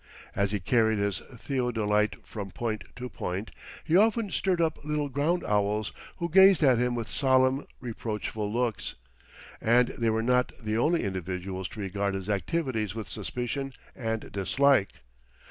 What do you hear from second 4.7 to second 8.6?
little ground owls, who gazed at him with solemn, reproachful